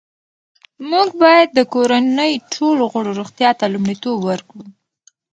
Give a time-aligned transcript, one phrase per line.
[0.89, 4.65] موږ باید د کورنۍ ټولو غړو روغتیا ته لومړیتوب ورکړو